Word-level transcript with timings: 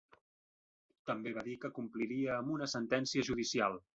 També 1.09 1.33
va 1.35 1.43
dir 1.49 1.53
que 1.65 1.71
compliria 1.77 2.33
amb 2.39 2.53
una 2.57 2.71
sentència 2.75 3.29
judicial. 3.31 3.81